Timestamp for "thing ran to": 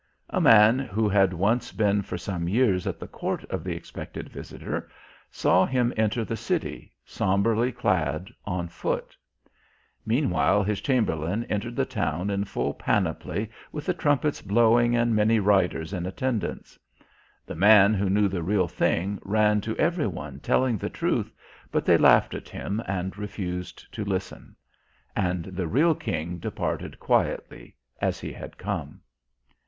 18.67-19.77